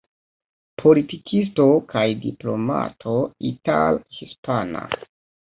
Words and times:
Politikisto 0.81 1.65
kaj 1.91 2.05
diplomato 2.23 3.15
ital-hispana. 3.53 4.85